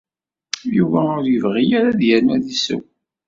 Yuba 0.75 0.99
ur 1.17 1.25
yebɣi 1.27 1.63
ara 1.77 1.89
ad 1.93 2.01
yernu 2.07 2.31
ad 2.35 2.45
isew. 2.55 2.81